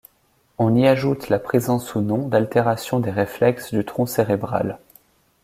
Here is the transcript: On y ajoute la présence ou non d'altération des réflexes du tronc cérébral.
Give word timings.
On 0.57 0.73
y 0.73 0.87
ajoute 0.87 1.29
la 1.29 1.37
présence 1.37 1.93
ou 1.93 2.01
non 2.01 2.27
d'altération 2.27 2.99
des 2.99 3.11
réflexes 3.11 3.71
du 3.71 3.85
tronc 3.85 4.07
cérébral. 4.07 4.79